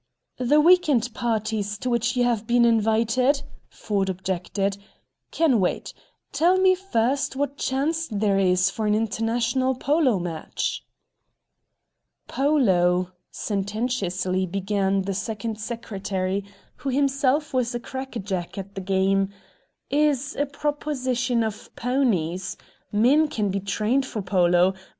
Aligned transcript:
"The 0.39 0.59
week 0.59 0.89
end 0.89 1.13
parties 1.13 1.77
to 1.77 1.87
which 1.87 2.15
you 2.17 2.23
have 2.23 2.47
been 2.47 2.65
invited," 2.65 3.43
Ford 3.69 4.09
objected, 4.09 4.79
"can 5.29 5.59
wait. 5.59 5.93
Tell 6.31 6.57
me 6.57 6.73
first 6.73 7.35
what 7.35 7.55
chance 7.59 8.07
there 8.07 8.39
is 8.39 8.71
for 8.71 8.87
an 8.87 8.95
international 8.95 9.75
polo 9.75 10.17
match." 10.17 10.83
"Polo," 12.27 13.11
sententiously 13.29 14.47
began 14.47 15.03
the 15.03 15.13
Second 15.13 15.59
Secretary, 15.59 16.45
who 16.77 16.89
himself 16.89 17.53
was 17.53 17.75
a 17.75 17.79
crackerjack 17.79 18.57
at 18.57 18.73
the 18.73 18.81
game, 18.81 19.29
"is 19.91 20.35
a 20.35 20.47
proposition 20.47 21.43
of 21.43 21.69
ponies! 21.75 22.57
Men 22.91 23.27
can 23.27 23.51
be 23.51 23.59
trained 23.59 24.07
for 24.07 24.23
polo. 24.23 24.73